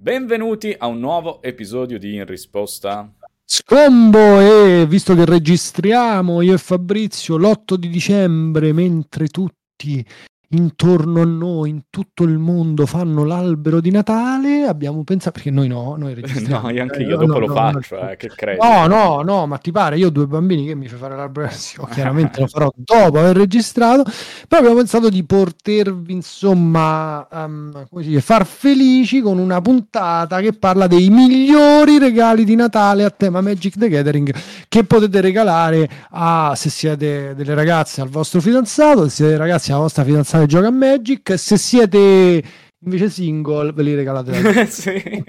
[0.00, 3.12] Benvenuti a un nuovo episodio di In Risposta.
[3.44, 10.06] Scombo e visto che registriamo io e Fabrizio l'8 di dicembre mentre tutti
[10.50, 15.68] intorno a noi, in tutto il mondo, fanno l'albero di Natale, abbiamo pensato, perché noi
[15.68, 16.70] no, noi registriamo.
[16.70, 18.58] no, anche io dopo no, lo no, faccio, no, eh, che credi?
[18.60, 21.48] No, no, no, ma ti pare, io ho due bambini che mi fai fare l'albero,
[21.50, 24.04] sì, chiaramente lo farò dopo aver registrato,
[24.46, 30.40] però abbiamo pensato di potervi, insomma, um, come si dice, far felici con una puntata
[30.40, 34.34] che parla dei migliori regali di Natale a tema Magic the Gathering
[34.68, 39.80] che potete regalare a, se siete delle ragazze al vostro fidanzato, se siete ragazzi alla
[39.80, 41.38] vostra fidanzata che gioca a Magic.
[41.38, 42.42] Se siete
[42.80, 44.66] invece single, ve li regalate.
[44.66, 44.92] sì.
[44.92, 45.24] che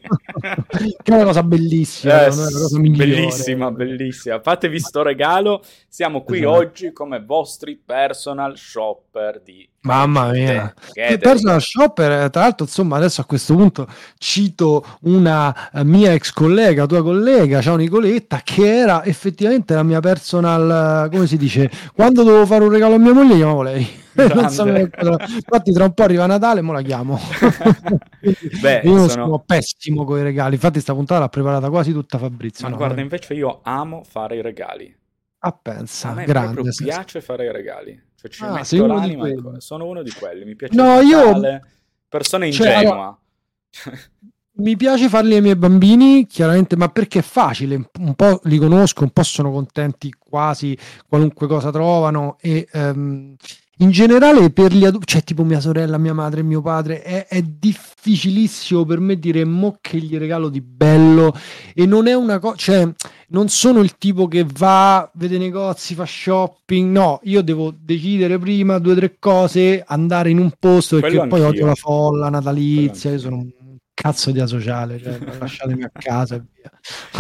[1.04, 2.24] è una cosa bellissima.
[2.24, 4.40] Yes, una cosa bellissima, bellissima.
[4.42, 5.64] Fatevi sto regalo.
[5.88, 6.54] Siamo qui esatto.
[6.54, 10.74] oggi come vostri personal shopper di Mamma mia,
[11.10, 13.88] il personal shopper, tra l'altro, insomma, adesso a questo punto
[14.18, 20.02] cito una eh, mia ex collega, tua collega, ciao Nicoletta, che era effettivamente la mia
[20.02, 23.88] personal, come si dice, quando dovevo fare un regalo a mia moglie, chiamavo lei.
[24.16, 27.20] Infatti, tra un po' arriva Natale, mo la chiamo.
[28.62, 29.08] Beh, io sono...
[29.08, 30.56] sono pessimo con i regali.
[30.56, 32.66] Infatti, sta puntata l'ha preparata quasi tutta Fabrizio.
[32.66, 32.78] Ma no?
[32.78, 34.96] guarda, invece, io amo fare i regali.
[35.40, 38.08] Ah, pensa, a me grande, piace fare i regali.
[38.16, 39.60] Cioè, ci ah, metto l'anima.
[39.60, 40.44] Sono uno di quelli.
[40.44, 41.40] Mi piace no, io...
[42.10, 43.18] persona ingenua.
[43.70, 43.94] Cioè,
[44.60, 49.04] mi piace farli ai miei bambini, chiaramente, ma perché è facile, un po' li conosco,
[49.04, 53.36] un po' sono contenti quasi qualunque cosa trovano e um,
[53.82, 57.42] in generale per gli adulti, cioè tipo mia sorella, mia madre, mio padre, è, è,
[57.42, 61.34] difficilissimo per me dire mo che gli regalo di bello
[61.74, 62.90] e non è una cosa, cioè
[63.30, 68.80] non sono il tipo che va, vede negozi, fa shopping, no, io devo decidere prima
[68.80, 73.12] due o tre cose, andare in un posto perché Quello poi ho la folla natalizia,
[73.12, 73.50] io sono un
[74.02, 76.72] cazzo di asociale, cioè lasciatemi a casa e via.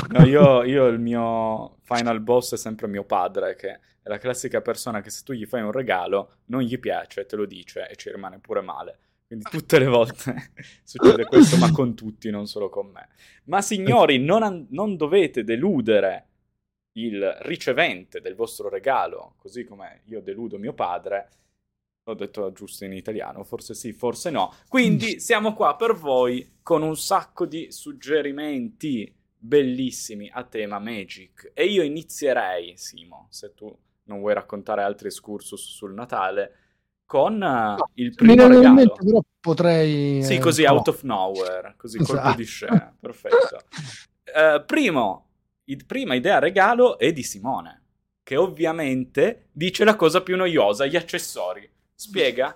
[0.09, 4.61] No, io, io il mio final boss è sempre mio padre che è la classica
[4.61, 7.95] persona che se tu gli fai un regalo non gli piace, te lo dice e
[7.95, 8.99] ci rimane pure male.
[9.27, 10.52] Quindi tutte le volte
[10.83, 13.09] succede questo, ma con tutti, non solo con me.
[13.45, 16.27] Ma signori, non, an- non dovete deludere
[16.93, 21.30] il ricevente del vostro regalo, così come io deludo mio padre.
[22.09, 24.52] L'ho detto giusto in italiano, forse sì, forse no.
[24.67, 31.52] Quindi siamo qua per voi con un sacco di suggerimenti bellissimi a tema Magic.
[31.53, 33.71] E io inizierei, Simo, se tu
[34.05, 36.55] non vuoi raccontare altri excursus sul Natale,
[37.05, 38.91] con uh, no, il primo regalo.
[38.93, 40.23] Però potrei...
[40.23, 42.20] Sì, così eh, out of nowhere, così esatto.
[42.20, 43.59] colpo di scena, perfetto.
[44.26, 45.27] Uh, primo,
[45.65, 47.83] il, prima idea regalo è di Simone,
[48.23, 51.77] che ovviamente dice la cosa più noiosa, gli accessori.
[51.99, 52.55] Spiega?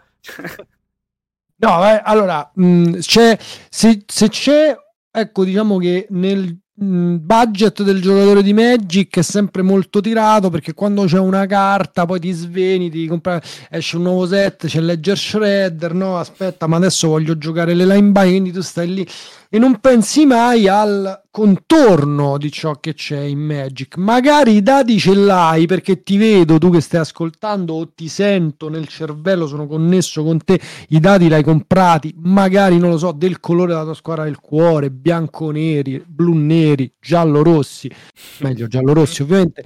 [1.57, 3.37] no, eh, allora, mh, mm, c'è,
[3.69, 4.73] se, se c'è,
[5.11, 10.73] ecco, diciamo che nel Mm, budget del giocatore di Magic è sempre molto tirato perché
[10.73, 13.39] quando c'è una carta poi ti sveni, ti compra,
[13.69, 18.09] esce un nuovo set, c'è Ledger Shredder, no aspetta ma adesso voglio giocare le line
[18.09, 19.07] by, quindi tu stai lì
[19.53, 23.97] e non pensi mai al contorno di ciò che c'è in Magic.
[23.97, 28.67] Magari i dati ce l'hai perché ti vedo tu che stai ascoltando o ti sento
[28.67, 30.59] nel cervello, sono connesso con te,
[30.89, 34.89] i dati l'hai comprati, magari non lo so, del colore della tua squadra del cuore,
[34.89, 37.91] bianco-neri, blu-neri, giallo-rossi,
[38.39, 39.63] meglio giallo-rossi ovviamente,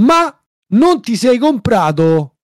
[0.00, 2.38] ma non ti sei comprato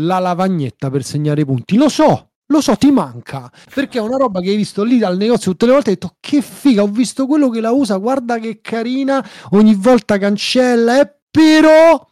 [0.00, 1.76] la lavagnetta per segnare punti.
[1.76, 5.16] Lo so, lo so, ti manca perché è una roba che hai visto lì dal
[5.16, 5.90] negozio tutte le volte.
[5.90, 10.18] Hai detto che figa, ho visto quello che la usa, guarda che carina, ogni volta
[10.18, 12.10] cancella, eh, però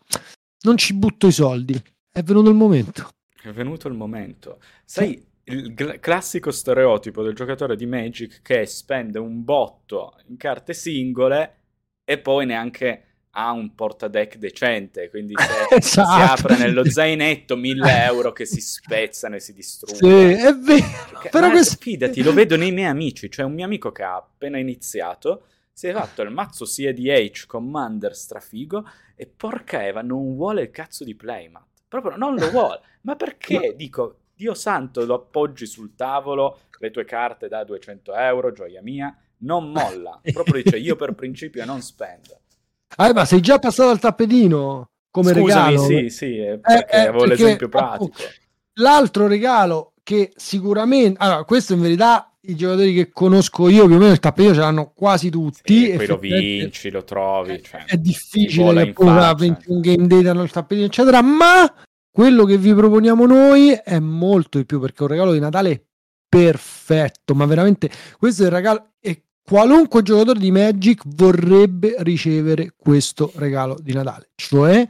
[0.63, 1.81] non ci butto i soldi.
[2.11, 3.11] È venuto il momento.
[3.43, 4.61] È venuto il momento.
[4.85, 10.73] Sai, il g- classico stereotipo del giocatore di Magic che spende un botto in carte
[10.73, 11.57] singole
[12.05, 16.11] e poi neanche ha un portadeck decente, quindi se esatto.
[16.11, 20.19] si apre nello zainetto 1000 euro che si spezzano e si distruggono.
[20.19, 21.29] Sì, è vero.
[21.31, 21.77] Però questo...
[21.79, 25.87] fidati, lo vedo nei miei amici, cioè un mio amico che ha appena iniziato si
[25.87, 31.15] è fatto il mazzo CDH Commander strafigo e porca Eva non vuole il cazzo di
[31.15, 31.65] playmat.
[31.89, 32.81] Proprio non lo vuole.
[33.03, 33.75] Ma perché?
[33.79, 39.17] Dico, Dio santo, lo appoggi sul tavolo, le tue carte da 200 euro, gioia mia,
[39.39, 40.21] non molla.
[40.33, 42.40] Proprio dice, io per principio non spendo.
[42.97, 45.87] Ah, ma sei già passato al tappetino come Scusami, regalo?
[45.87, 48.13] sì, sì, perché eh, avevo perché, l'esempio pratico.
[48.75, 51.23] l'altro regalo che sicuramente...
[51.23, 54.61] Allora, questo in verità i giocatori che conosco io più o meno il tappetino ce
[54.61, 55.85] l'hanno quasi tutti.
[55.85, 57.63] Sì, poi lo vinci, lo trovi.
[57.63, 61.73] Cioè, è difficile che poi un game day danno il tappetino, eccetera, ma
[62.11, 65.85] quello che vi proponiamo noi è molto di più perché è un regalo di Natale
[66.29, 73.33] perfetto, ma veramente questo è il regalo e qualunque giocatore di Magic vorrebbe ricevere questo
[73.35, 74.87] regalo di Natale, cioè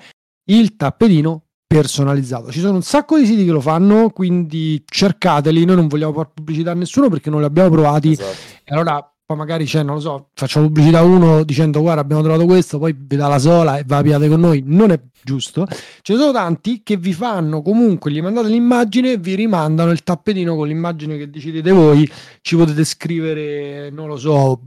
[0.50, 2.52] il tappetino personalizzato.
[2.52, 5.64] Ci sono un sacco di siti che lo fanno, quindi cercateli.
[5.64, 8.10] Noi non vogliamo fare pubblicità a nessuno perché non li abbiamo provati.
[8.10, 8.36] Esatto.
[8.66, 12.46] Allora poi magari c'è, non lo so, facciamo pubblicità a uno dicendo guarda abbiamo trovato
[12.46, 14.64] questo, poi vi dà la sola e va a piate con noi.
[14.66, 15.68] Non è giusto.
[16.02, 20.02] Ce ne sono tanti che vi fanno comunque, gli mandate l'immagine e vi rimandano il
[20.02, 22.10] tappetino con l'immagine che decidete voi.
[22.40, 24.60] Ci potete scrivere, non lo so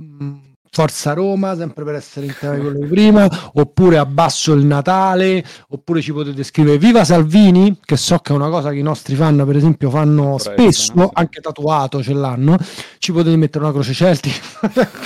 [0.76, 5.46] Forza Roma, sempre per essere in tema di quello di prima, oppure abbasso il Natale,
[5.68, 9.14] oppure ci potete scrivere Viva Salvini, che so che è una cosa che i nostri
[9.14, 11.12] fan, per esempio, fanno Prezzo, spesso, no?
[11.14, 12.58] anche tatuato ce l'hanno.
[12.98, 14.36] Ci potete mettere una croce celtica.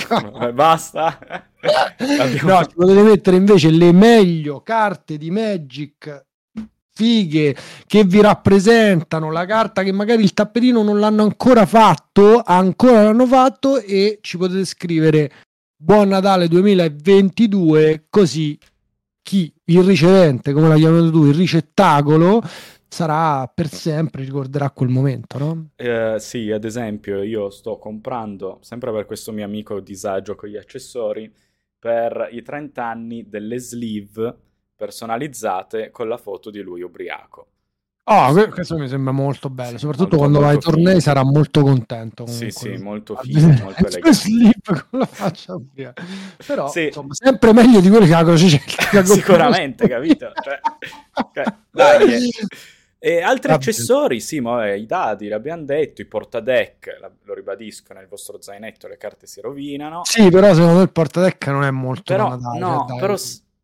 [0.32, 1.18] no, basta.
[1.60, 6.24] no, ci potete mettere invece le meglio carte di Magic
[6.98, 7.54] fighe
[7.86, 13.26] che vi rappresentano la carta che magari il tappetino non l'hanno ancora fatto, ancora l'hanno
[13.26, 15.30] fatto e ci potete scrivere
[15.80, 18.58] Buon Natale 2022, così
[19.22, 22.42] chi il ricevente, come l'ha chiamato tu, il ricettacolo
[22.88, 25.68] sarà per sempre, ricorderà quel momento, no?
[25.76, 30.56] Eh, sì, ad esempio, io sto comprando, sempre per questo mio amico disagio con gli
[30.56, 31.32] accessori,
[31.78, 34.36] per i 30 anni delle sleeve
[34.74, 37.57] personalizzate con la foto di lui ubriaco.
[38.10, 41.00] Oh, questo mi sembra molto bello, soprattutto molto, quando vai ai tornei figo.
[41.00, 42.24] sarà molto contento.
[42.24, 42.50] Comunque.
[42.50, 44.12] Sì, sì, molto figo, molto elegante.
[44.14, 45.92] Slip con la faccia via.
[46.46, 46.86] Però, sì.
[46.86, 49.04] insomma, sempre meglio di quelli che la croce celtica.
[49.04, 50.32] Sicuramente, capito?
[50.42, 50.58] Cioè,
[51.12, 52.30] okay, dai, eh.
[53.00, 53.62] E altri Vabbè.
[53.62, 58.40] accessori, sì, ma eh, i dadi, l'abbiamo detto, i portadeck, la, lo ribadisco, nel vostro
[58.40, 60.00] zainetto le carte si rovinano.
[60.04, 62.58] Sì, però secondo me il portadeck non è molto però, da Natale.
[62.58, 62.98] No, dai.
[62.98, 63.14] però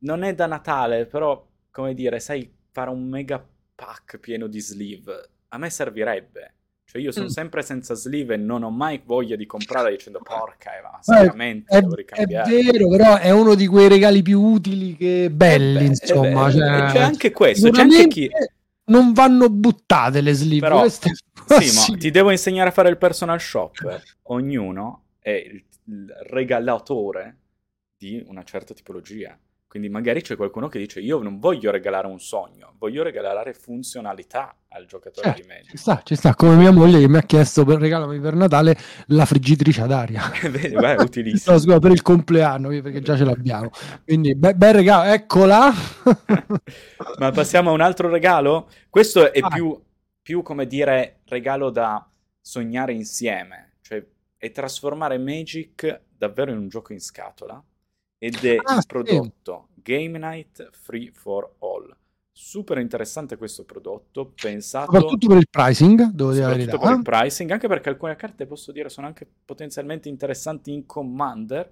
[0.00, 3.44] non è da Natale, però, come dire, sai, fare un mega
[3.75, 6.55] pack pieno di sleeve, a me servirebbe.
[6.85, 7.29] Cioè io sono mm.
[7.29, 11.81] sempre senza sleeve e non ho mai voglia di comprare dicendo porca Eva, seriamente è,
[11.81, 12.56] devo ricambiare.
[12.56, 16.50] È vero, però è uno di quei regali più utili che belli, beh, insomma.
[16.50, 18.31] Cioè, c'è anche questo, c'è anche chi...
[18.87, 20.61] Non vanno buttate le sleeve.
[20.61, 21.11] Però, Queste...
[21.59, 24.03] sì, ma ti devo insegnare a fare il personal shopper.
[24.25, 27.38] Ognuno è il, il regalatore
[27.97, 29.38] di una certa tipologia.
[29.66, 34.56] Quindi magari c'è qualcuno che dice io non voglio regalare un sogno, voglio regalare funzionalità
[34.69, 35.70] al giocatore certo, di Magic.
[35.70, 38.76] Ci sta, ci sta, come mia moglie che mi ha chiesto per regalami per Natale
[39.06, 40.31] la friggitrice ad aria.
[40.49, 41.55] Vedi, beh, utilissimo.
[41.55, 43.70] no, scusa, per il compleanno, perché già ce l'abbiamo.
[44.05, 45.72] Quindi bel, bel regalo, eccola.
[47.19, 48.69] Ma passiamo a un altro regalo?
[48.88, 49.49] Questo è ah.
[49.49, 49.76] più,
[50.22, 52.08] più, come dire, regalo da
[52.40, 54.05] sognare insieme, cioè
[54.37, 57.61] è trasformare Magic davvero in un gioco in scatola
[58.25, 59.82] ed è ah, il prodotto sì.
[59.82, 61.94] Game Night Free for All.
[62.32, 64.91] Super interessante questo prodotto, pensato...
[64.91, 68.73] Soprattutto per il pricing, devo dire Soprattutto per il pricing, anche perché alcune carte, posso
[68.73, 71.69] dire, sono anche potenzialmente interessanti in Commander,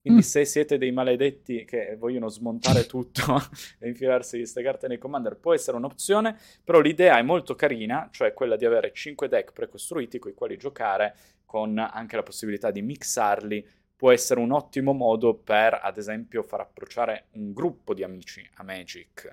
[0.00, 0.24] quindi mm.
[0.24, 3.40] se siete dei maledetti che vogliono smontare tutto
[3.78, 8.34] e infilarsi queste carte nei Commander, può essere un'opzione, però l'idea è molto carina, cioè
[8.34, 11.14] quella di avere 5 deck precostruiti con i quali giocare,
[11.46, 13.64] con anche la possibilità di mixarli
[14.02, 18.64] può essere un ottimo modo per, ad esempio, far approcciare un gruppo di amici a
[18.64, 19.32] Magic.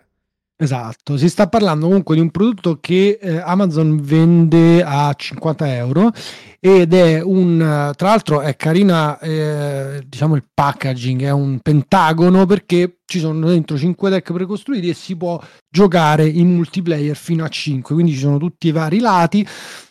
[0.56, 6.12] Esatto, si sta parlando comunque di un prodotto che eh, Amazon vende a 50 euro
[6.60, 13.00] ed è un, tra l'altro è carina, eh, diciamo il packaging, è un pentagono perché
[13.06, 17.96] ci sono dentro 5 deck precostruiti e si può giocare in multiplayer fino a 5,
[17.96, 19.44] quindi ci sono tutti i vari lati,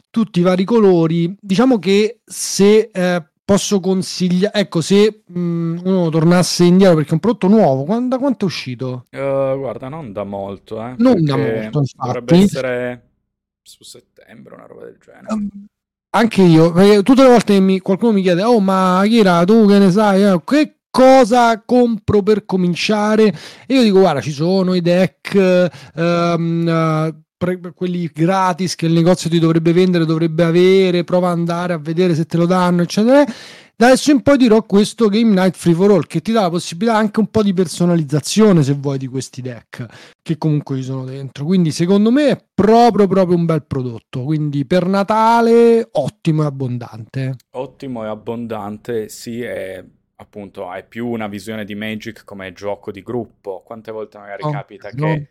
[0.09, 1.35] tutti i vari colori.
[1.41, 7.15] Diciamo che se eh, posso consigliare, ecco, se mh, mm, uno tornasse indietro perché è
[7.15, 9.07] un prodotto nuovo, quando, da quanto è uscito?
[9.11, 11.95] Uh, guarda, non da molto, eh, non da molto, infatti.
[11.97, 13.09] Dovrebbe essere
[13.63, 15.33] su settembre, una roba del genere.
[15.33, 15.49] Um,
[16.11, 19.67] anche io, perché tutte le volte che mi, qualcuno mi chiede, oh ma Kira, tu
[19.67, 23.35] che ne sai, eh, che cosa compro per cominciare?
[23.67, 25.71] E io dico, guarda, ci sono i deck...
[25.95, 31.39] Um, uh, pre- quelli gratis che il negozio ti dovrebbe vendere, dovrebbe avere, prova ad
[31.39, 33.25] andare a vedere se te lo danno, eccetera.
[33.81, 36.51] Da adesso in poi dirò questo Game Night Free for All che ti dà la
[36.51, 39.87] possibilità anche un po' di personalizzazione se vuoi di questi deck
[40.21, 41.45] che comunque ci sono dentro.
[41.45, 44.25] Quindi secondo me è proprio proprio un bel prodotto.
[44.25, 47.37] Quindi per Natale ottimo e abbondante.
[47.51, 49.85] Ottimo e abbondante, sì, è
[50.17, 53.63] appunto hai più una visione di Magic come gioco di gruppo.
[53.65, 55.07] Quante volte magari oh, capita no.
[55.07, 55.29] che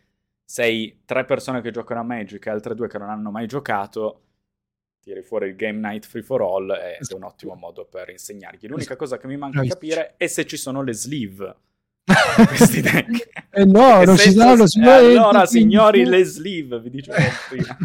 [0.50, 4.22] sei tre persone che giocano a Magic e altre due che non hanno mai giocato,
[4.98, 8.66] tiri fuori il Game Night Free for All ed è un ottimo modo per insegnargli.
[8.66, 11.56] L'unica cosa che mi manca capire è se ci sono le sleeve.
[12.48, 13.28] questi deck.
[13.50, 15.12] Eh no, non ci saranno sicuramente.
[15.12, 17.16] Eh, allora, signori, le sleeve, vi dicevo
[17.48, 17.76] prima.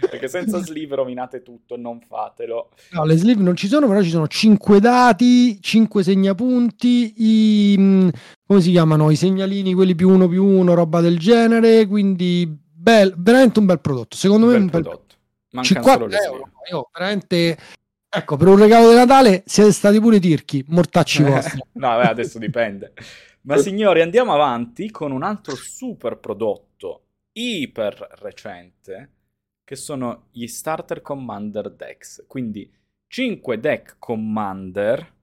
[0.00, 2.70] Perché senza sleeve rovinate tutto, non fatelo.
[2.90, 7.76] No, le sleeve non ci sono, però ci sono 5 dati, 5 segnapunti, i...
[7.78, 8.08] Mm,
[8.46, 9.10] come si chiamano?
[9.10, 13.80] I segnalini, quelli più uno più uno, roba del genere, quindi bel, veramente un bel
[13.80, 14.16] prodotto.
[14.16, 15.14] Secondo me bel un bel prodotto.
[15.52, 16.34] Mancano solo le sleeve.
[16.34, 16.50] Euro.
[16.70, 17.56] Io veramente
[18.12, 21.60] Ecco, per un regalo di Natale siete stati pure tirchi, mortacci vostri.
[21.74, 22.92] no, beh, adesso dipende.
[23.42, 29.10] Ma signori, andiamo avanti con un altro super prodotto iper recente,
[29.64, 32.24] che sono gli Starter Commander Decks.
[32.26, 32.70] Quindi
[33.06, 35.14] 5 deck Commander,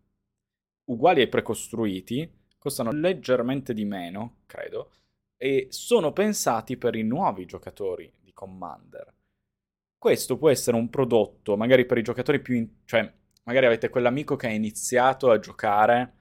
[0.86, 4.92] uguali ai precostruiti, costano leggermente di meno, credo,
[5.38, 9.16] e sono pensati per i nuovi giocatori di Commander
[9.98, 12.56] questo può essere un prodotto, magari per i giocatori più...
[12.56, 12.70] In...
[12.86, 13.12] cioè,
[13.44, 16.14] magari avete quell'amico che ha iniziato a giocare,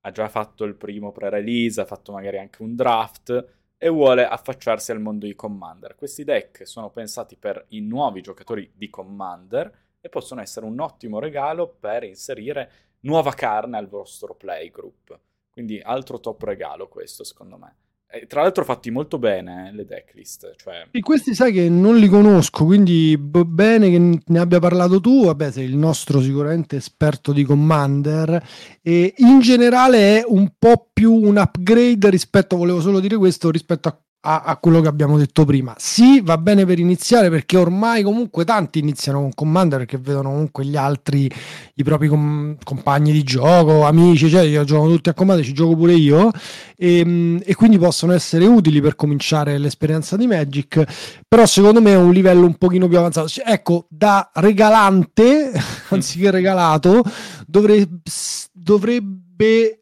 [0.00, 4.90] ha già fatto il primo pre-release, ha fatto magari anche un draft e vuole affacciarsi
[4.90, 5.94] al mondo di Commander.
[5.94, 11.18] Questi deck sono pensati per i nuovi giocatori di Commander e possono essere un ottimo
[11.18, 15.18] regalo per inserire nuova carne al vostro playgroup.
[15.50, 17.76] Quindi altro top regalo questo, secondo me.
[18.10, 20.54] E tra l'altro fatti molto bene eh, le decklist.
[20.56, 20.86] Cioè...
[20.90, 25.26] E questi sai che non li conosco, quindi bene che ne abbia parlato tu.
[25.26, 28.42] Vabbè, sei il nostro sicuramente esperto di Commander.
[28.80, 33.88] E in generale è un po' più un upgrade rispetto, volevo solo dire questo, rispetto
[33.88, 35.74] a a, a, quello che abbiamo detto prima.
[35.78, 40.64] Sì, va bene per iniziare perché ormai comunque tanti iniziano con Commander perché vedono comunque
[40.64, 41.30] gli altri,
[41.74, 45.76] i propri com- compagni di gioco, amici, cioè io gioco tutti a Commander, ci gioco
[45.76, 46.30] pure io
[46.76, 50.84] e, ehm, e, quindi possono essere utili per cominciare l'esperienza di Magic,
[51.26, 53.28] però secondo me è un livello un pochino più avanzato.
[53.44, 55.52] Ecco, da regalante,
[55.90, 57.02] anziché regalato,
[57.46, 58.00] dovrebbe,
[58.52, 59.26] dovrebbe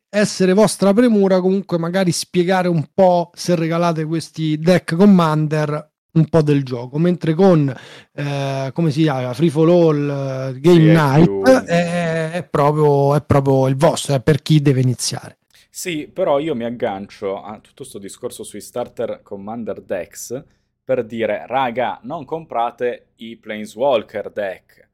[0.08, 6.42] essere vostra premura comunque magari spiegare un po' se regalate questi deck commander un po'
[6.42, 6.98] del gioco.
[6.98, 7.72] Mentre con
[8.12, 11.42] eh, come si chiama Free for All uh, Game sì, Night è, più...
[11.42, 15.38] è, è, proprio, è proprio il vostro è per chi deve iniziare.
[15.70, 20.42] Sì però io mi aggancio a tutto questo discorso sui starter commander decks
[20.82, 24.85] per dire raga non comprate i planeswalker deck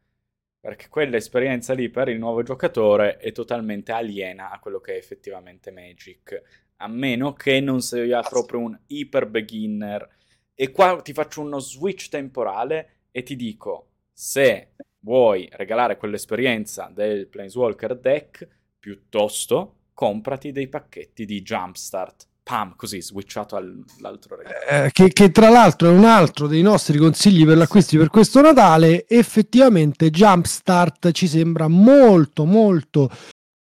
[0.62, 5.73] perché quell'esperienza lì per il nuovo giocatore è totalmente aliena a quello che è effettivamente
[5.73, 6.40] Magic,
[6.76, 10.09] a meno che non sia proprio un iper beginner.
[10.54, 17.26] E qua ti faccio uno switch temporale e ti dico, se vuoi regalare quell'esperienza del
[17.26, 24.85] Planeswalker deck, piuttosto comprati dei pacchetti di Jumpstart pam, così switchato all'altro regalo.
[24.85, 28.41] Eh, che, che, tra l'altro è un altro dei nostri consigli per l'acquisto per questo
[28.41, 29.07] Natale.
[29.07, 33.11] Effettivamente Jumpstart ci sembra molto, molto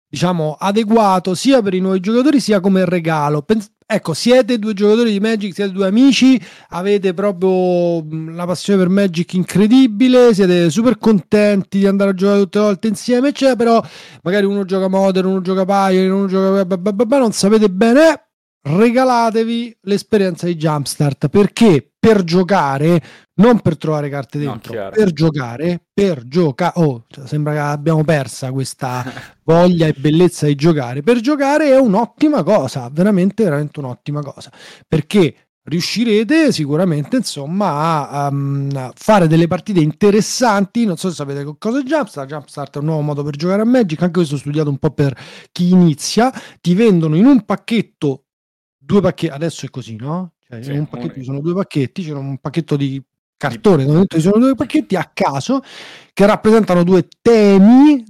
[0.07, 3.41] diciamo adeguato sia per i nuovi giocatori sia come regalo.
[3.41, 6.39] Pens- ecco, siete due giocatori di Magic, siete due amici,
[6.69, 12.59] avete proprio la passione per Magic incredibile, siete super contenti di andare a giocare tutte
[12.59, 13.83] le volte insieme, eccetera, però
[14.23, 18.24] magari uno gioca Modern, uno gioca Pioneer, uno gioca non sapete bene
[18.67, 23.01] regalatevi l'esperienza di Jumpstart perché per giocare,
[23.35, 28.03] non per trovare carte dentro, no, per giocare, per giocare, oh, cioè, sembra che abbiamo
[28.03, 29.03] persa questa
[29.43, 34.51] voglia e bellezza di giocare, per giocare è un'ottima cosa, veramente, veramente un'ottima cosa,
[34.87, 35.35] perché
[35.67, 40.85] riuscirete sicuramente insomma a, um, fare delle partite interessanti.
[40.85, 42.29] Non so se sapete cosa è Jumpstart.
[42.29, 44.91] Jumpstart è un nuovo modo per giocare a Magic anche questo ho studiato un po'
[44.91, 45.17] per
[45.51, 46.31] chi inizia.
[46.61, 48.24] Ti vendono in un pacchetto
[48.85, 50.33] due pacchetti, adesso è così, no?
[50.47, 53.01] Cioè, sì, un pacchetto, ci sono due pacchetti, c'è un pacchetto di
[53.37, 55.61] cartone, ci sono due pacchetti a caso
[56.13, 58.03] che rappresentano due temi,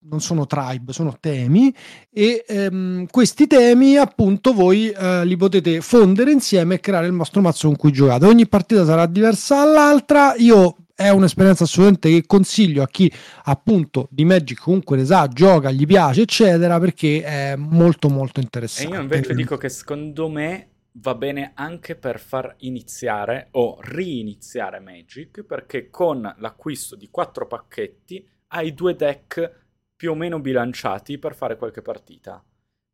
[0.00, 1.72] non sono tribe, sono temi,
[2.10, 7.40] e ehm, questi temi appunto voi eh, li potete fondere insieme e creare il vostro
[7.40, 8.26] mazzo con cui giocate.
[8.26, 10.34] Ogni partita sarà diversa dall'altra.
[10.36, 13.08] Io è un'esperienza assolutamente che consiglio a chi
[13.44, 18.92] appunto di Magic comunque ne sa, gioca, gli piace, eccetera, perché è molto molto interessante.
[18.92, 24.80] E io invece dico che secondo me va bene anche per far iniziare o riniziare
[24.80, 31.36] Magic, perché con l'acquisto di quattro pacchetti hai due deck più o meno bilanciati per
[31.36, 32.44] fare qualche partita.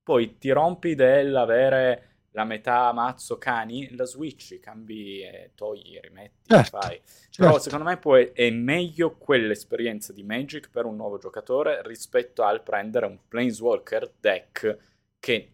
[0.02, 6.78] Poi ti rompi dell'avere la metà mazzo cani, la switch, cambi e togli, rimetti, certo,
[6.78, 7.00] fai.
[7.36, 7.58] Però certo.
[7.60, 13.06] secondo me poi è meglio quell'esperienza di Magic per un nuovo giocatore rispetto al prendere
[13.06, 14.78] un Planeswalker deck
[15.20, 15.48] che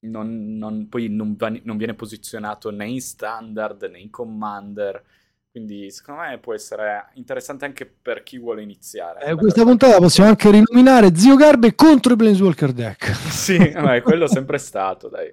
[0.00, 5.02] non, non, poi non, non, viene posizionato né in standard né in commander.
[5.50, 9.24] Quindi secondo me può essere interessante anche per chi vuole iniziare.
[9.24, 13.14] Eh, questa puntata possiamo anche rinominare Zio Garbe contro i Planeswalker Deck.
[13.30, 15.32] sì, ma quello sempre stato, dai.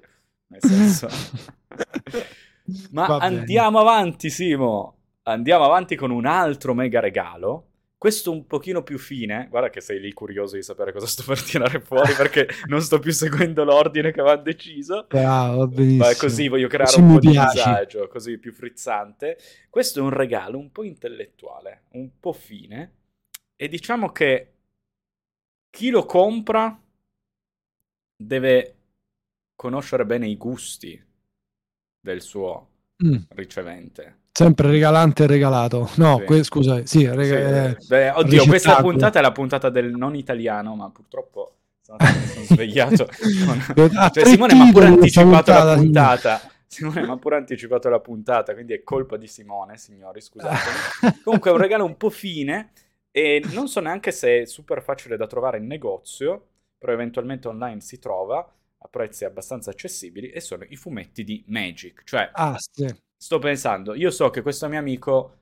[0.59, 1.07] Nel senso...
[2.91, 4.97] ma andiamo avanti, Simo.
[5.23, 7.67] Andiamo avanti con un altro mega regalo
[8.03, 11.41] questo un pochino più fine, guarda che sei lì curioso di sapere cosa sto per
[11.41, 15.05] tirare fuori perché non sto più seguendo l'ordine che aveva deciso.
[15.07, 16.03] Bravo, benissimo.
[16.03, 17.39] Ma così voglio creare così un po' piace.
[17.39, 19.37] di disagio, così più frizzante.
[19.69, 22.91] Questo è un regalo un po' intellettuale, un po' fine
[23.55, 24.53] e diciamo che
[25.69, 26.77] chi lo compra
[28.17, 28.75] deve
[29.55, 31.01] conoscere bene i gusti
[31.99, 32.67] del suo
[33.05, 33.15] mm.
[33.29, 34.17] ricevente.
[34.31, 35.89] Sempre regalante e regalato.
[35.95, 36.25] No, sì.
[36.25, 37.87] que- scusa, sì, rega- sì.
[37.87, 43.07] Beh, oddio, questa puntata è la puntata del non italiano, ma purtroppo sono, sono svegliato.
[44.11, 46.41] cioè, Simone mi ha pure anticipato la puntata.
[46.65, 51.21] Simone mi ha pure anticipato la puntata, quindi è colpa di Simone, signori, scusate.
[51.23, 52.71] Comunque è un regalo un po' fine
[53.11, 56.47] e non so neanche se è super facile da trovare in negozio,
[56.79, 58.51] però eventualmente online si trova
[58.83, 62.87] a prezzi abbastanza accessibili e sono i fumetti di Magic, cioè ah, sì
[63.23, 65.37] sto pensando, io so che questo mio amico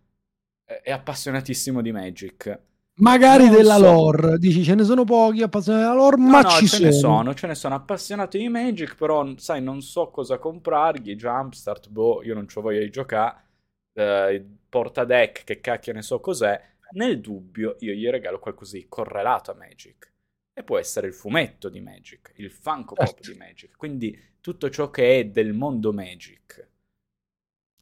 [0.84, 2.60] è appassionatissimo di Magic.
[2.98, 3.82] Magari non della so.
[3.82, 6.86] lore, dici ce ne sono pochi appassionati della lore, no, ma no, ci ce sono.
[6.86, 11.90] ne sono, ce ne sono appassionati di Magic, però sai, non so cosa comprargli, Jumpstart,
[11.90, 13.46] boh, io non ho voglia di giocare,
[13.94, 16.62] eh, porta deck, che cacchio ne so cos'è.
[16.92, 20.11] Nel dubbio io gli regalo qualcosa di correlato a Magic.
[20.54, 23.32] E può essere il fumetto di Magic, il Funko Pop certo.
[23.32, 26.70] di Magic, quindi tutto ciò che è del mondo Magic.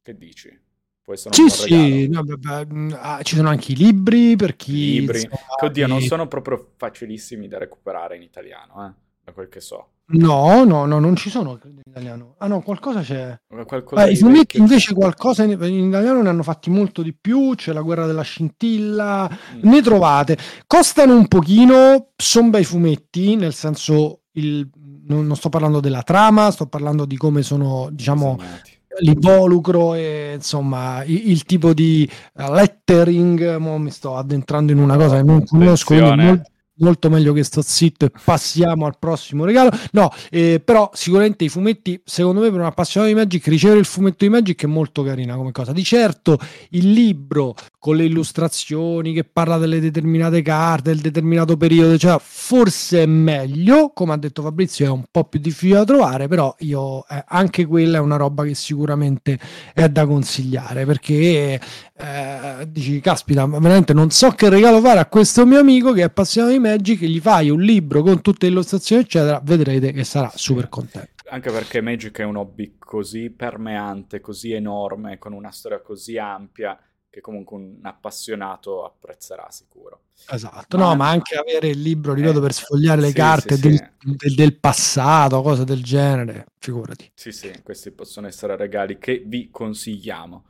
[0.02, 0.60] Che dici?
[1.02, 4.56] Può essere un sì, sì, no, beh, beh, ah, ci sono anche i libri per
[4.56, 5.00] chi...
[5.00, 8.94] Libri, che oddio, non sono proprio facilissimi da recuperare in italiano, eh,
[9.30, 9.88] da quel che so.
[10.12, 12.34] No, no, no, non ci sono in italiano.
[12.40, 13.40] Ah no, qualcosa c'è.
[13.66, 17.74] Qualcosa I fumetti invece qualcosa in, in, italiano ne hanno fatti molto di più, c'è
[17.74, 19.60] la guerra della scintilla, mm.
[19.62, 20.38] ne trovate.
[20.66, 24.68] Costano un pochino, sono bei fumetti, nel senso, il,
[25.08, 28.36] non, non, sto parlando della trama, sto parlando di come sono, diciamo...
[28.38, 33.56] Disegnati l'involucro e insomma il, il tipo di lettering.
[33.56, 35.94] Mo mi sto addentrando in una cosa che non conosco.
[35.94, 36.42] Molto,
[36.80, 39.72] molto meglio che sto zitto e passiamo al prossimo regalo.
[39.92, 43.86] No, eh, però sicuramente i fumetti, secondo me, per un appassionato di Magic, ricevere il
[43.86, 45.72] fumetto di Magic è molto carina come cosa.
[45.72, 46.40] Di certo,
[46.72, 53.04] il libro con le illustrazioni che parla delle determinate carte, del determinato periodo, cioè forse
[53.04, 57.08] è meglio, come ha detto Fabrizio, è un po' più difficile da trovare, però io
[57.08, 59.40] eh, anche quella è una roba che sicuramente
[59.74, 61.60] è da consigliare perché
[62.02, 66.06] eh, dici, caspita, veramente non so che regalo fare a questo mio amico che è
[66.06, 70.32] appassionato di Magic, gli fai un libro con tutte le illustrazioni, eccetera, vedrete che sarà
[70.34, 71.24] super contento.
[71.30, 76.80] Anche perché Magic è un hobby così permeante, così enorme, con una storia così ampia,
[77.10, 80.04] che comunque un appassionato apprezzerà sicuro.
[80.30, 80.90] Esatto, ma...
[80.90, 83.76] no, ma anche avere il libro, ripeto, eh, per sfogliare le sì, carte sì, del,
[83.76, 84.16] sì.
[84.16, 87.12] Del, del, passato, cose del genere, figurati.
[87.14, 90.46] Sì, sì, questi possono essere regali che vi consigliamo.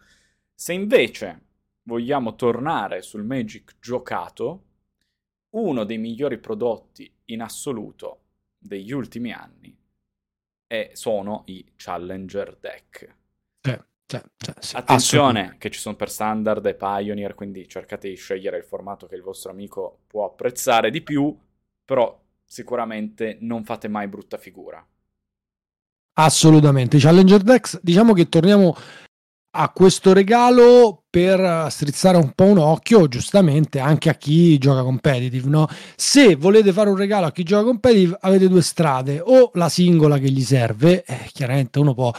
[0.53, 1.41] Se invece
[1.83, 4.63] vogliamo tornare sul Magic giocato,
[5.51, 8.21] uno dei migliori prodotti in assoluto
[8.57, 9.75] degli ultimi anni
[10.67, 13.15] è, sono i Challenger Deck.
[13.61, 18.15] Eh, cioè, cioè, sì, Attenzione che ci sono per standard e Pioneer, quindi cercate di
[18.15, 21.35] scegliere il formato che il vostro amico può apprezzare di più,
[21.83, 24.85] però sicuramente non fate mai brutta figura.
[26.13, 26.99] Assolutamente.
[26.99, 28.75] Challenger Decks, diciamo che torniamo
[29.51, 35.49] a questo regalo per strizzare un po' un occhio, giustamente, anche a chi gioca competitive.
[35.49, 35.67] No?
[35.95, 40.17] Se volete fare un regalo a chi gioca competitive, avete due strade: o la singola
[40.17, 42.13] che gli serve, eh, chiaramente uno può,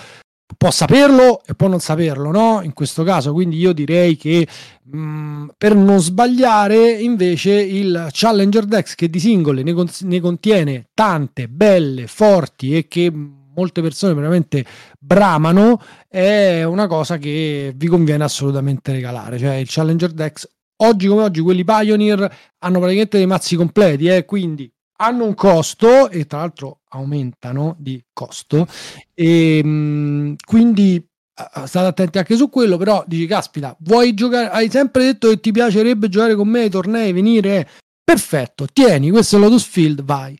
[0.57, 2.61] può, saperlo e può non saperlo, no?
[2.63, 4.47] In questo caso, quindi io direi che
[4.83, 10.21] mh, mm, per non sbagliare, invece, il Challenger Dex che di singole ne, con- ne
[10.21, 13.13] contiene tante belle, forti e che
[13.55, 14.65] molte persone veramente
[15.01, 19.39] bramano, è una cosa che vi conviene assolutamente regalare.
[19.39, 20.49] Cioè il Challenger Dex,
[20.83, 22.21] oggi come oggi, quelli Pioneer
[22.59, 28.03] hanno praticamente dei mazzi completi, eh, quindi hanno un costo e tra l'altro aumentano di
[28.13, 28.67] costo
[29.15, 31.03] e mh, quindi
[31.65, 35.53] state attenti anche su quello però dici caspita vuoi giocare hai sempre detto che ti
[35.53, 37.67] piacerebbe giocare con me ai tornei venire
[38.05, 40.39] perfetto tieni questo è Lotus Field vai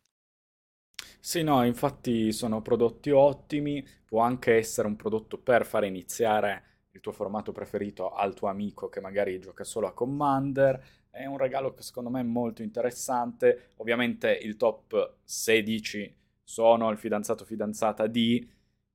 [1.21, 7.01] sì, no, infatti sono prodotti ottimi, può anche essere un prodotto per fare iniziare il
[7.01, 11.75] tuo formato preferito al tuo amico che magari gioca solo a Commander, è un regalo
[11.75, 18.49] che secondo me è molto interessante, ovviamente il top 16 sono il fidanzato fidanzata di,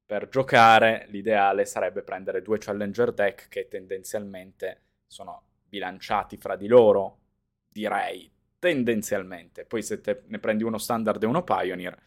[0.06, 7.20] per giocare l'ideale sarebbe prendere due challenger deck che tendenzialmente sono bilanciati fra di loro,
[7.68, 9.66] direi, tendenzialmente.
[9.66, 11.98] Poi se te ne prendi uno standard e uno Pioneer,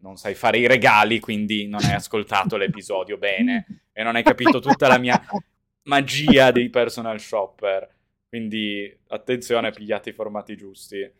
[0.00, 4.60] non sai fare i regali, quindi non hai ascoltato l'episodio bene e non hai capito
[4.60, 5.20] tutta la mia
[5.84, 7.88] magia dei personal shopper.
[8.28, 11.18] Quindi attenzione, pigliate i formati giusti.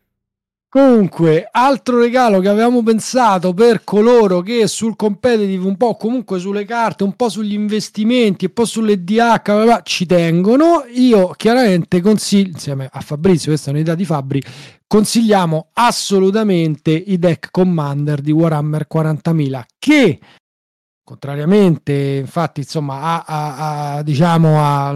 [0.69, 6.63] Comunque, altro regalo che avevamo pensato per coloro che sul competitive, un po' comunque sulle
[6.63, 10.85] carte, un po' sugli investimenti, un po' sulle DH ci tengono.
[10.93, 14.41] Io chiaramente consiglio, insieme a Fabrizio, questa è un'idea di Fabri,
[14.91, 20.19] consigliamo assolutamente i deck Commander di Warhammer 40.000 che
[21.01, 24.89] contrariamente infatti insomma a, a, a diciamo a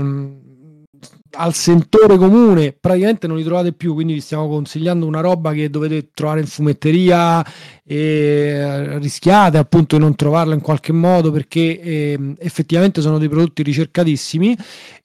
[1.37, 5.69] al sentore comune praticamente non li trovate più quindi vi stiamo consigliando una roba che
[5.69, 7.45] dovete trovare in fumetteria
[7.81, 13.63] e rischiate appunto di non trovarla in qualche modo perché eh, effettivamente sono dei prodotti
[13.63, 14.57] ricercatissimi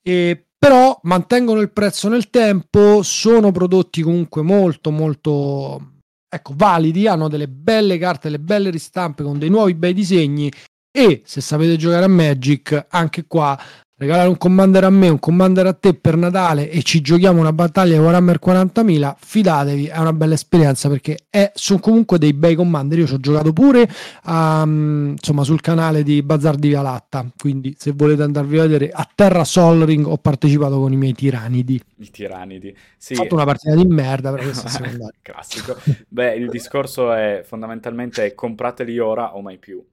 [0.03, 5.93] e però mantengono il prezzo nel tempo sono prodotti comunque molto molto
[6.29, 10.53] ecco validi hanno delle belle carte delle belle ristampe con dei nuovi bei disegni
[10.93, 13.59] e se sapete giocare a Magic anche qua
[14.01, 17.53] regalare un commander a me, un commander a te per Natale e ci giochiamo una
[17.53, 22.55] battaglia di Warhammer 40.000, fidatevi, è una bella esperienza perché è, sono comunque dei bei
[22.55, 22.99] commander.
[23.01, 23.87] Io ci ho giocato pure
[24.25, 29.07] um, insomma, sul canale di Bazar di Vialatta, quindi se volete andarvi a vedere a
[29.15, 31.79] Terra Solring ho partecipato con i miei tiranidi.
[31.99, 32.75] I tiranidi.
[32.97, 33.13] Sì.
[33.13, 34.67] Ho fatto una partita di merda per questo
[35.21, 35.77] Classico.
[36.09, 39.85] Beh, il discorso è fondamentalmente comprateli ora o mai più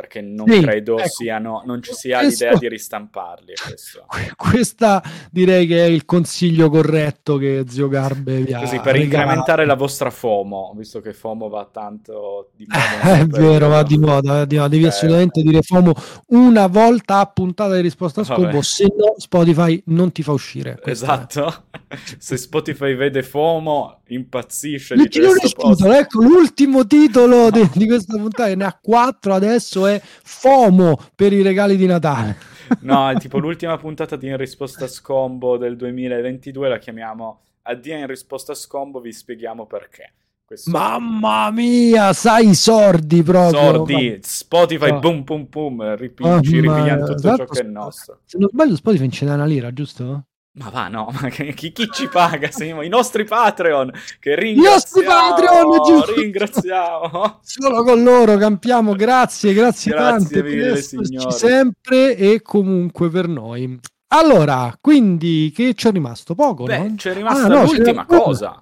[0.00, 3.52] perché non sì, credo ecco, siano, non ci sia questo, l'idea di ristamparli.
[4.34, 9.04] Questa direi che è il consiglio corretto che Zio Garbe vi ha Così, per regalato.
[9.04, 13.20] incrementare la vostra FOMO, visto che FOMO va tanto di moda.
[13.20, 14.68] è vero, va di moda, di moda.
[14.68, 15.92] devi eh, assolutamente dire FOMO
[16.28, 20.80] una volta a puntata di risposta a scopo, se no Spotify non ti fa uscire.
[20.82, 21.64] Esatto,
[22.16, 24.94] se Spotify vede FOMO impazzisce.
[24.94, 30.98] L'ultimo titolo, ecco, l'ultimo titolo di, di questa puntata, ne ha quattro adesso è FOMO
[31.14, 32.36] per i regali di Natale.
[32.80, 37.96] No, è tipo l'ultima puntata di In risposta a scombo del 2022 la chiamiamo Addio
[37.96, 40.12] in risposta a scombo, vi spieghiamo perché.
[40.44, 43.60] Questo Mamma mia, sai i sordi proprio.
[43.60, 44.98] Sordi, Spotify, oh.
[44.98, 48.18] boom, boom, boom, ripi- oh, ci ripigliano tutto esatto, ciò che è nostro.
[48.24, 50.24] Se non sbaglio Spotify ce n'è una lira, giusto?
[50.52, 52.50] Ma va, no, ma chi, chi ci paga?
[52.52, 54.68] Siamo i nostri Patreon che ringraziamo.
[54.68, 56.14] I nostri Patreon, giusto?
[56.14, 57.38] ringraziamo.
[57.42, 61.30] Solo con loro campiamo, grazie, grazie, grazie tante mille, signore.
[61.30, 63.78] sempre e comunque per noi.
[64.08, 66.94] Allora, quindi che ci è rimasto poco, Beh, no?
[66.96, 68.58] c'è rimasta ah, no, l'ultima cosa.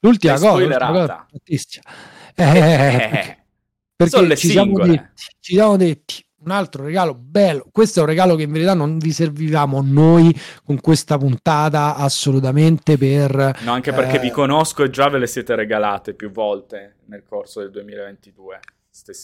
[0.00, 1.26] L'ultima, cosa, l'ultima cosa.
[2.34, 3.38] Eh, eh, eh,
[3.94, 5.08] perché ci siamo, detti,
[5.40, 7.66] ci siamo detti un altro regalo bello.
[7.70, 12.96] Questo è un regalo che in verità non vi servivamo noi con questa puntata assolutamente
[12.96, 13.58] per.
[13.62, 14.20] No, anche perché eh...
[14.20, 18.60] vi conosco e già ve le siete regalate più volte nel corso del 2022.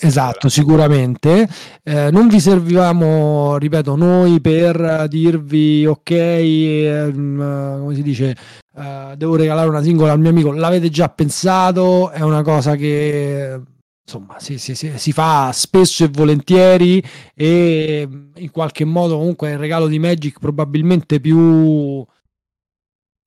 [0.00, 1.48] Esatto, sicuramente.
[1.82, 8.36] Eh, non vi servivamo, ripeto, noi per dirvi ok, ehm, come si dice,
[8.76, 10.52] eh, devo regalare una singola al mio amico.
[10.52, 13.60] L'avete già pensato, è una cosa che
[14.04, 17.02] insomma si, si, si, si, fa spesso e volentieri
[17.34, 22.06] e in qualche modo comunque il regalo di Magic probabilmente più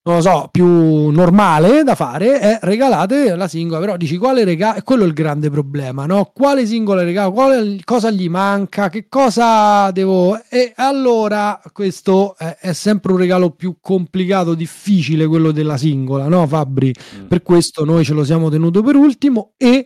[0.08, 4.80] non lo so, più normale da fare è regalate la singola, però dici quale regalo,
[4.86, 6.32] quello è il grande problema, no?
[6.34, 10.40] Quale singola regalo, quale, cosa gli manca, che cosa devo...
[10.48, 16.48] E allora questo è, è, sempre un regalo più complicato, difficile quello della singola, no
[16.48, 16.94] Fabri?
[17.18, 17.26] Mm.
[17.28, 19.86] Per questo noi ce lo siamo tenuto per ultimo e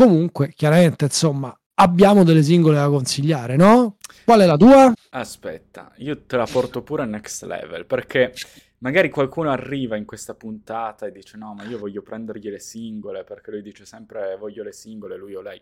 [0.00, 3.98] Comunque, chiaramente, insomma, abbiamo delle singole da consigliare, no?
[4.24, 4.94] Qual è la tua?
[5.10, 8.32] Aspetta, io te la porto pure a next level, perché
[8.78, 13.24] magari qualcuno arriva in questa puntata e dice no, ma io voglio prendergli le singole,
[13.24, 15.60] perché lui dice sempre voglio le singole, lui o lei.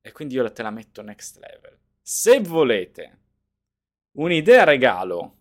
[0.00, 1.76] E quindi io te la metto next level.
[2.00, 3.18] Se volete
[4.12, 5.35] un'idea regalo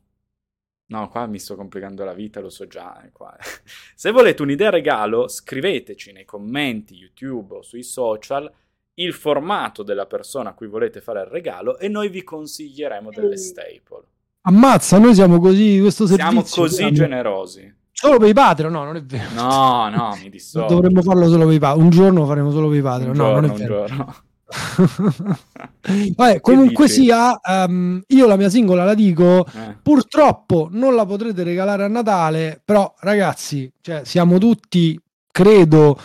[0.88, 3.02] No, qua mi sto complicando la vita, lo so già.
[3.04, 3.12] Eh,
[3.96, 8.52] Se volete un'idea regalo, scriveteci nei commenti YouTube o sui social
[8.96, 13.38] il formato della persona a cui volete fare il regalo e noi vi consiglieremo delle
[13.38, 14.04] staple.
[14.42, 16.44] Ammazza, noi siamo così, questo servizio.
[16.44, 16.92] Siamo così siamo...
[16.92, 17.76] generosi.
[17.92, 18.72] Solo per i Patreon?
[18.72, 19.34] No, non è vero.
[19.34, 20.68] No, no, mi dissocio.
[20.68, 21.84] Dovremmo farlo solo per i Patreon.
[21.84, 23.16] Un giorno faremo solo per i Patreon.
[23.16, 24.16] No, giorno, non è vero.
[26.16, 29.78] Vabbè, comunque sia, um, io la mia singola la dico, eh.
[29.82, 35.00] purtroppo non la potrete regalare a Natale, però ragazzi, cioè, siamo tutti,
[35.32, 36.00] credo,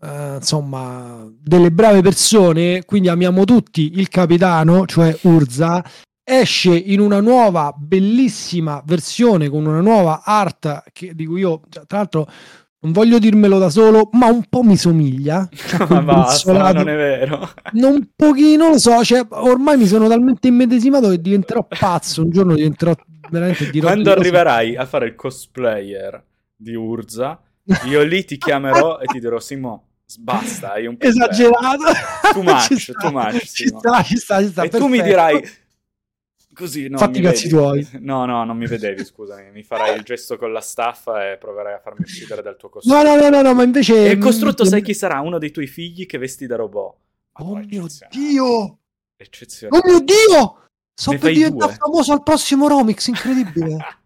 [0.00, 5.84] uh, insomma, delle brave persone, quindi amiamo tutti il capitano, cioè Urza,
[6.24, 11.98] esce in una nuova bellissima versione con una nuova art che, di cui io tra
[11.98, 12.26] l'altro
[12.82, 15.48] non voglio dirmelo da solo, ma un po' mi somiglia.
[15.52, 17.48] Cioè, ma basta, non è vero.
[17.74, 22.22] Un pochino lo so, cioè, ormai mi sono talmente immedesimato che diventerò pazzo.
[22.22, 22.92] Un giorno diventerò
[23.30, 26.22] veramente dirò Quando arriverai a fare il cosplayer
[26.56, 27.40] di Urza,
[27.84, 29.86] io lì ti chiamerò e ti dirò Simo,
[30.18, 31.84] basta, hai un po' esagerato.
[32.32, 33.44] Too much, too much.
[33.44, 34.78] Ci sta, ci sta, ci sta, e perfetto.
[34.78, 35.40] tu mi dirai
[36.54, 37.86] Così, no, Fatti i cazzi tuoi.
[38.00, 39.50] No, no, non mi vedevi, scusami.
[39.50, 43.02] Mi farai il gesto con la staffa e proverai a farmi uccidere dal tuo costrutto.
[43.02, 44.06] No, no, no, no, no ma invece...
[44.06, 45.20] E il costrutto, sai chi sarà?
[45.20, 46.96] Uno dei tuoi figli che vesti da robot.
[47.34, 48.78] Oh mio Dio!
[49.16, 49.82] Eccezionale.
[49.82, 50.56] Oh mio Dio!
[50.94, 53.78] So per diventare famoso al prossimo Romix, incredibile.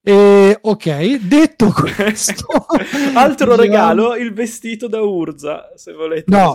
[0.00, 2.46] E, ok, detto questo,
[3.14, 3.56] altro diciamo...
[3.56, 6.30] regalo, il vestito da Urza, se volete.
[6.30, 6.54] No,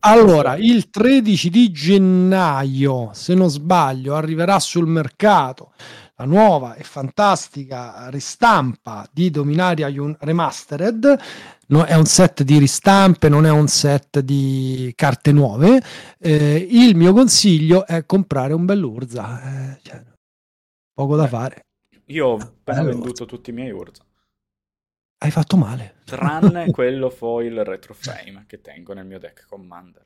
[0.00, 5.72] allora, il 13 di gennaio, se non sbaglio, arriverà sul mercato
[6.16, 11.18] la nuova e fantastica ristampa di Dominaria Remastered.
[11.66, 15.82] No, è un set di ristampe, non è un set di carte nuove.
[16.18, 19.42] Eh, il mio consiglio è comprare un bell'Urza.
[19.42, 20.02] Eh, cioè,
[20.92, 21.63] poco da fare.
[22.06, 22.84] Io ho allora.
[22.84, 24.04] venduto tutti i miei Urza.
[25.18, 25.96] Hai fatto male.
[26.04, 30.04] Tranne quello foil retroframe che tengo nel mio deck Commander.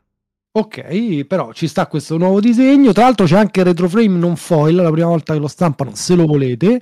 [0.50, 2.92] Ok, però ci sta questo nuovo disegno.
[2.92, 6.14] Tra l'altro c'è anche il retroframe non foil, la prima volta che lo stampano, se
[6.14, 6.80] lo volete,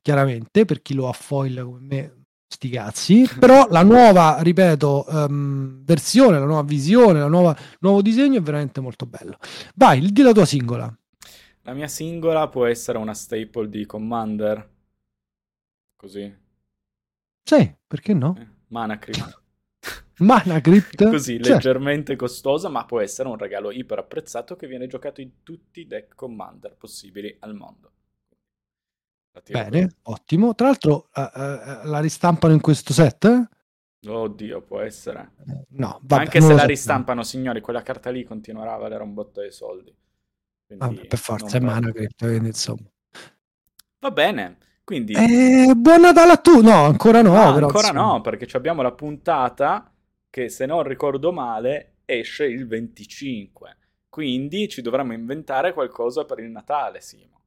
[0.00, 3.28] chiaramente, per chi lo ha foil come me, sti cazzi.
[3.38, 9.06] Però la nuova, ripeto, um, versione, la nuova visione, il nuovo disegno è veramente molto
[9.06, 9.36] bello.
[9.74, 10.94] Vai, di la tua singola.
[11.68, 14.70] La mia singola può essere una staple di Commander.
[15.96, 16.34] Così.
[17.42, 18.36] Sì, perché no?
[18.38, 19.42] Eh, Mana Crypt.
[20.20, 21.04] Mana Crypt?
[21.10, 21.52] Così, certo.
[21.52, 25.86] leggermente costosa, ma può essere un regalo iper apprezzato che viene giocato in tutti i
[25.86, 27.92] deck Commander possibili al mondo.
[29.50, 30.54] Bene, ottimo.
[30.54, 33.48] Tra l'altro, uh, uh, la ristampano in questo set?
[34.06, 35.32] Oddio, può essere.
[35.72, 39.42] No, vabbè, Anche se la ristampano, signori, quella carta lì continuerà a valere un botto
[39.42, 39.94] di soldi.
[40.76, 42.88] Vabbè, per forza è mana crypto, quindi insomma.
[44.00, 45.12] Va bene, quindi...
[45.12, 46.60] Eh, buon Natale a tu!
[46.60, 47.34] No, ancora no.
[47.34, 48.12] Ah, ancora insomma.
[48.12, 49.92] no, perché abbiamo la puntata
[50.30, 53.76] che, se non ricordo male, esce il 25.
[54.08, 57.40] Quindi ci dovremmo inventare qualcosa per il Natale, Simo.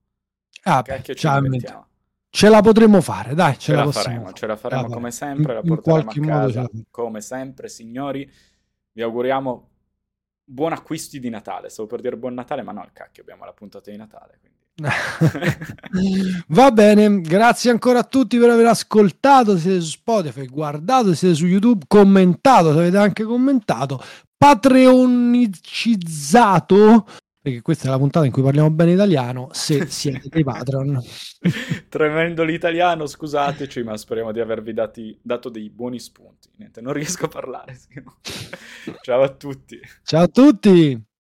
[0.64, 1.88] Ah, Cacchio ci inventiamo.
[2.30, 5.12] Ce la potremmo fare, dai, ce, ce la, la faremo, ce la faremo ah, come
[5.12, 8.32] sempre, la porteremo a casa, come sempre, signori.
[8.94, 9.71] Vi auguriamo
[10.52, 11.70] buon acquisti di Natale.
[11.70, 14.40] Stavo per dire buon Natale, ma no, il cacchio, abbiamo la puntata di Natale.
[16.48, 19.58] Va bene, grazie ancora a tutti per aver ascoltato.
[19.58, 24.04] Siete su Spotify, guardato, siete su YouTube, commentato, se avete anche commentato,
[24.38, 27.06] patreonicizzato
[27.42, 31.00] perché questa è la puntata in cui parliamo bene italiano, se siete dei patron.
[31.90, 36.50] Tremendo l'italiano, scusateci, ma speriamo di avervi dati, dato dei buoni spunti.
[36.58, 37.80] Niente, non riesco a parlare.
[39.02, 39.80] Ciao a tutti.
[40.04, 41.10] Ciao a tutti.